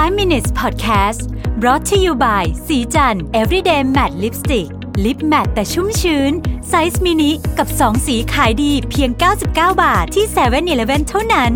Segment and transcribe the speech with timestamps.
[0.00, 1.20] 5 minutes podcast
[1.60, 4.68] brought to you by ศรีจันทร์ everyday matte lipstick
[5.04, 6.32] lip matte แต่ชุ่มชื้น
[6.68, 9.46] ไซส์มินิกับ 2 สีขายดีเพียง 99
[9.82, 11.52] บาทที่7-Eleven เท่านั้น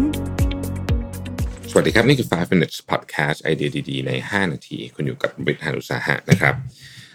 [1.71, 6.55] สวัสดีครับ นี่คือ 5 minutes podcast ไอเดียดีๆ ใน 5 นาที คุณอยู่กับรวิศ หาญอุตสาหะนะครับ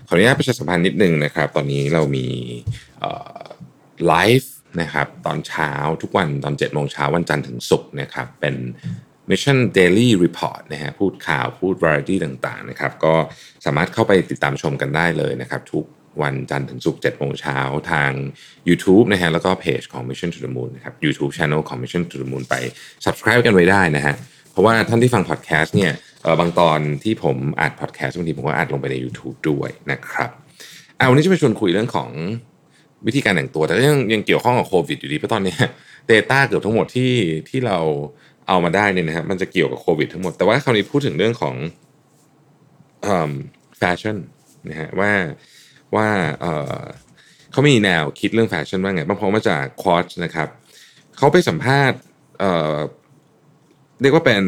[0.08, 2.28] ขออนุญาตประชาสัมพันธ์นิดนึงนะครับ ตอนนี้เรามี
[4.08, 5.72] ไลฟ์นะครับตอนเช้า
[6.02, 8.56] ทุกวันตอน7โมงเช้าวันจันทร์ถึงศุกร์นะครับเป็น
[9.30, 13.16] Mission Daily Report นะฮะพูดข่าวพูด variety ต่างๆนะครับก็
[13.66, 15.86] สามารถเข้าไปติดตามชมกันได้เลยนะครับทุก
[16.22, 17.60] วันจันทร์ถึงศุกร์7โมงเช้า
[17.92, 18.12] ทาง
[18.70, 22.56] YouTube นะฮะแล้วก็เพจของ Mission to the Moon นะครับ YouTube Channel ของ Mission to the Moon ไป
[23.06, 24.16] subscribe กันไว้ได้นะฮะ
[24.52, 25.92] เพราะว่าท่านที่ฟัง podcast เนี่ย
[26.40, 30.30] บางตอนที่ผมอัด podcast บางทีผมก็อัดลงไปใน YouTube ด้วยนะครับ
[30.98, 32.10] เอาวันนี้จะไปชวนคุยเรื่องของ
[33.08, 35.56] วิธีการแต่งตัว แต่ยังยังเกี่ยวข้องกับโควิดอยู่ดีเพราะตอนนี้
[36.12, 37.12] Data เกือบทั้งหมดที่
[37.50, 37.80] ที่เรา
[38.50, 41.56] เอามาได้เนี่ยนะครับมันจะเกี่ยวกับโควิดทั้งหมด แต่ว่าคราวนี้พูดถึงเรื่องของ
[43.78, 44.18] แฟชั่น
[44.70, 45.12] นะฮะว่า
[45.96, 46.08] ว่า
[47.52, 50.50] เขามีแนวคิดเรื่องแฟชั่นว่าไงบางพอมาจากควอชนะครับ
[51.18, 52.00] เขาไปสัมภาษณ์
[54.02, 54.44] เรียกว่าเป็น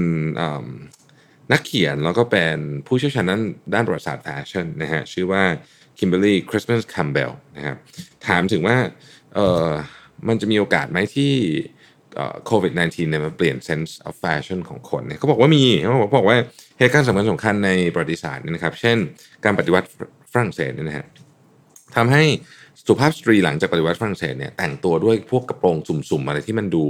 [1.51, 3.41] นักเขียนแล้วก็เป็นผู้เชี่ยวชาญด้าน
[3.73, 5.43] ด้านประวัติศาสตร์แฟชั่นนะฮะชื่อว่า
[5.97, 7.77] Kimberly Chrisman-Campbell นะครับ
[8.27, 8.77] ถามถึงว่า
[9.35, 9.67] เออ
[10.27, 11.33] มันจะมีโอกาสไหมที่
[12.45, 16.37] โควิด -19 เนี่ยมันเปลี่ยน sense of fashion ของคนเนี่ยเขาบอกว่ามีเขาบอกว่า
[16.79, 18.97] เหตุการณ์สำคัญสำคัญในประวัติศาสตร์เนี่ยนะครับ เช่น
[19.45, 19.87] การปฏิวัติ
[20.33, 21.05] ฝรั่งเศสเนี่ยนะฮะ
[21.95, 22.23] ทำให้
[22.87, 26.85] สุภาพสตรีหลังจากปฏิวัติฝรั่งเศสเนี่ยแต่งตัวด้วยพวกกระโปรงสุ่มๆอะไรที่มันดู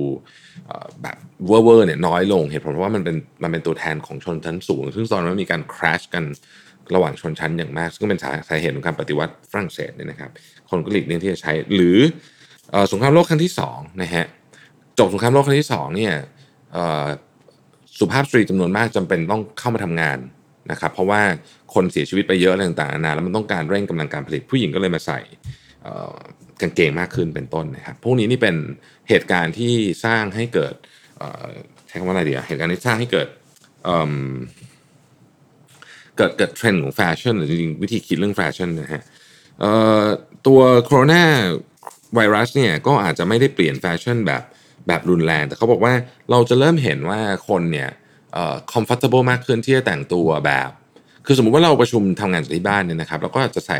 [1.02, 6.23] แบบเวอร์ๆเนี่ยน้อยลงเหตุผลเพราะว่ามันเป็นมันเป็นตัวแทนของชนชั้นสูง ซึ่งตอนนั้นมีการคราชกัน
[6.95, 8.19] ระหว่างชนชั้นอย่างมาก ซึ่งเป็น
[8.50, 10.31] สาเหตุของการปฏิวัติฝรั่งเศสเนี่ยนะครับ
[10.69, 11.97] คนก็หลีกเลี่ยงที่จะใช้หรือ
[12.91, 14.25] สงครามโลกครั้งที่2นะฮะ
[15.02, 16.13] จบสงครามโลกครั้งที่2เนี่ย
[17.99, 20.17] สุภาพสตรีจำนวนมากจำเป็นต้องเข้ามาทำงาน
[20.71, 21.21] นะครับเพราะว่า
[21.73, 25.19] คนเสียชีวิตไปเยอะอะไรต่างๆนาแล้วมันต้องการเร่งกำลังการผลิตผู้หญิงก็เลยมาใส่
[26.61, 28.56] กางเกงมากขึ้นเป็นต้นนะครับพวกนี้นี่เป็น
[29.09, 29.73] เหตุการณ์ที่
[30.06, 30.73] สร้างให้เกิด
[31.88, 33.28] ใช้คำว่าอะไรดีอะเหตุการณ์ที่สร้างให้เกิด
[36.17, 39.03] เกิดเกิดเทรนด์ของแฟชั่นหรือจริงวิธีคิดเรื่องแฟชั่นนะฮะ
[40.47, 41.23] ตัวโคโรนา
[42.16, 44.41] ไวรัสเนี่ยก็อาจจะไม่ได้เปลี่ยนแฟชั่นแบบ
[44.88, 45.94] แบบรุนแรง แต่เขาบอกว่า
[46.31, 47.19] เราจะเริ่มเห็นว่า
[47.50, 47.90] คนเนี่ย
[48.34, 50.69] เอ่อ comfortable มากขึ้นที่จะแต่งตัวแบบ
[51.25, 53.80] คือสมมุติว่าเราประชุมทำงานจากที่บ้านเนี่ยนะครับเราก็จะใส่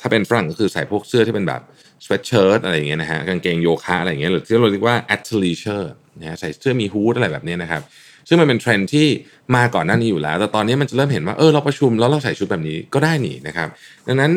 [0.00, 1.62] ถ้าเป็นฝรั่งก็คือใส่พวกเสื้อที่เป็นแบบ
[2.04, 5.86] sweatshirt อะไรอย่างเงี้ยนะฮะกางเกงโยคะอะไรอย่างเงี้ยหรือที่เราเรียกว่า athleisure
[6.20, 7.82] นะฮะใส่เสื้อมี hood อะไรแบบนี้นะครับ
[8.28, 9.06] ซึ่งมันเป็นเทรนด์ที่
[9.56, 13.68] มาก่อนหน้านี้อยู่แล้ว แต่ตอนนี้มันจะเริ่มเห็นว่าเออเราประชุมแล้วเราใส่ชุดแบบนี้ก็ได้นี่นะครับ
[14.06, 14.32] ดังนั้น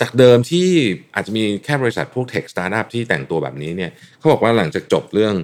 [0.00, 0.68] จากเดิมที่
[1.14, 5.34] อาจจะมีแค่บริษัทพวก tech startup ที่แต่งตัวแบบนี้เนี่ยเขาบอกว่าหลังจากจบเรื่อง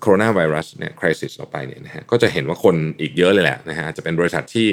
[0.00, 4.66] โคโรนาไวรัสเนี่ย crisis ออกไปเนี่ยนะฮะก็จะเห็นว่าคนอีกเยอะเลยแหละนะฮะจะเป็นบริษัทที่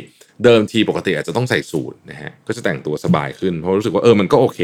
[0.44, 4.60] เดิมทีปกติอาจจะต้องใส่สูทนะฮะก็จะแต่งตัวสบายขึ้น เพราะรู้สึกว่าเออมันก็โอเค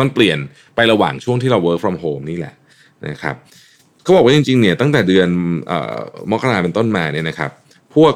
[0.00, 0.38] มันเปลี่ยน
[0.74, 2.54] ไประหว่างช่วงที่เรา work from home นี่แหละ
[3.08, 3.36] นะครับ
[4.02, 5.28] เขาบอกว่าจริงๆเนี่ยตั้งแต่เดือน
[6.30, 7.50] มกราเป็นต้นมาเนี่ยนะครับ
[7.94, 8.14] พวก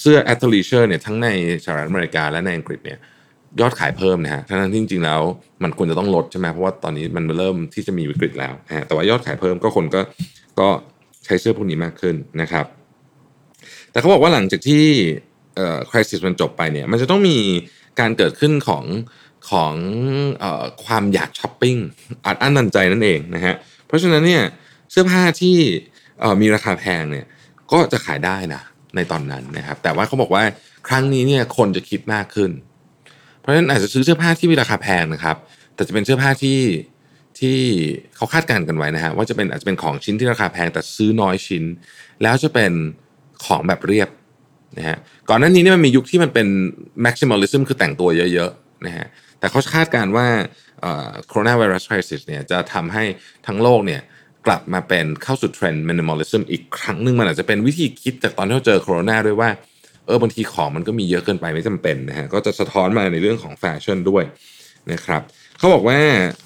[0.00, 1.28] เสื้อ athleisure เนี่ยทั้งใน
[1.64, 2.98] สหรัฐอเมริกาและในอังกฤษเนี่ย
[3.60, 5.20] ยอดขายเพิ่มนะฮะทั้งที่จริงๆแล้ว
[5.62, 10.00] มันควรจะต้องลดใช่ไหมเพราะว่าตอนนี้มันเริ่มที่จะมีวิกฤตแล้วนะฮะแต่ว่ายอดขายเพิ่มก็คนก็
[10.58, 10.68] ก็
[11.24, 12.66] ใช้เสื้อพวกนี้มากขึ้นนะครับ
[13.90, 14.84] แต่เขาบอกว่าหลังจากที่
[15.56, 17.38] เอ่อคริสิสมันจบไปเนี่ยมันจะต้องมี
[18.00, 18.84] การเกิดขึ้นของ
[19.50, 19.72] ของ
[20.38, 21.76] เอ่อความอยากช้อปปิ้ง
[22.26, 23.54] อัดอั้นตันใจนั่นเองนะฮะ
[23.86, 24.42] เพราะฉะนั้นเนี่ย
[24.90, 25.56] เสื้อผ้าที่
[26.40, 27.26] มีราคาแพงเนี่ย
[27.72, 28.62] ก็จะขายได้นะ
[28.96, 30.42] ในตอนนั้นนะครับแต่ว่าเขาบอกว่า
[30.88, 32.50] ครั้งนี้เนี่ยคนจะคิดมากขึ้น
[33.40, 35.36] เพราะฉะนั้นอาจจะซื้อเสื้อผ้าที่มีราคาแพงนะครับ
[35.74, 36.60] แต่จะเป็นเสื้อผ้าที่
[37.40, 37.58] ที่
[38.16, 41.64] เขาคาดการณ์กันไว้นะฮะว่าจะเป็นอาจจะเป็นของชิ้นที่ราคาแพงแต่ซื้อน้อยชิ้น
[42.22, 42.72] แล้วจะเป็น
[43.44, 44.08] ของแบบเรียบ
[44.78, 46.46] นะฮะก่อนหน้านี้นี่มันมียุคที่มันเป็น
[47.04, 49.06] maximalism คือแต่งตัวเยอะๆนะฮะ
[49.38, 50.26] แต่เขาคาดการณ์ว่า
[51.28, 53.04] โคโรนาไวรัส crisis เนี่ยจะทำให้
[53.46, 54.00] ทั้งโลกเนี่ย
[54.46, 59.50] กลับมาเป็นเข้าสู่เทรนด์ minimalism อีกครั้งหนึ่งมันอาจจะเป็นวิธีคิดจากตอนที่เราเจอโคโรนาด้วยว่า
[60.10, 64.24] เออบางทีของมันก็มีเยอะเกินไปไม่จำเป็นนะฮะก็จะสะท้อนมาในเรื่องของแฟชั่นด้วย
[64.92, 65.22] นะครับ
[65.58, 65.98] เขาบอกว่า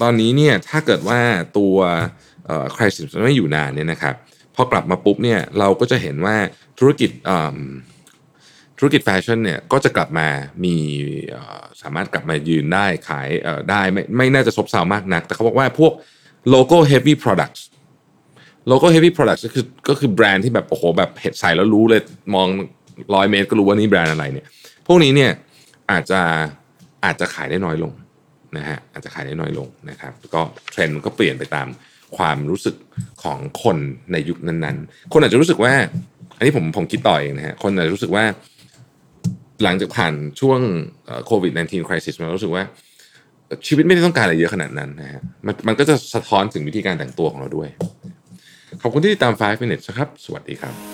[0.03, 1.21] ตอนนี้เนี่ยถ้าเกิดว่า
[1.59, 1.77] ตัว
[2.77, 4.15] คริสิไม่อยู่นานเนี่ยนะครับ
[4.55, 6.37] พอกลับมาปุ๊บเนี่ยเราก็จะเห็นว่า
[6.79, 7.11] ธุรกิจ
[8.79, 10.29] ธุรกิจแฟชั่นเนี่ยก็จะกลับมา
[10.65, 10.77] มี
[11.83, 13.29] สามารถกลับมายืนได้ขาย
[13.71, 15.93] ได้ไม่ไม่น่าจะซบเซามากนัก แต่เขาบอกว่าพวก
[16.51, 17.63] โลโก้ heavy products
[18.69, 22.01] โลโก้ heavy products ก็คือก็คือแบรนด์ที่แบบโอ้โหแบบเห็ดใส่แล้วรู้เลย
[22.35, 22.49] มอง
[23.15, 24.47] ร้อยเมตรก็รู้ว่านี่แบรนด์อะไรเนี่ย
[24.87, 25.31] พวกนี้เนี่ย
[25.91, 26.21] อาจจะ
[27.05, 27.93] อาจจะขายได้น้อยลง
[28.57, 30.43] นะฮะอาจจะขายได้น้อยลงนะครับก็
[30.73, 31.69] เทรนด์ก็เปลี่ยนไปตาม
[32.17, 32.77] ความรู้สึก
[33.23, 33.77] ของคน
[34.13, 35.73] ในยุคนั้นๆ คนอาจจะรู้สึกว่า
[36.37, 38.25] อันนี้ผมผมคิดต่อเองนะฮะคนอาจจะรู้สึกว่า
[39.63, 40.61] หลังจากผ่านช่วง
[41.27, 42.63] โควิด -19 crisis มารู้สึกว่า
[43.67, 47.69] ชีวิตไม่ได้ต้องการอะไรเยอะขนาดนั้นนะฮะมันมันก็จะสะท้อนถึงวิธีการแต่งตัวของเราด้วย
[48.83, 50.94] ขอบคุณที่ติดตาม 5 minutes นะครับ สวัสดีครับ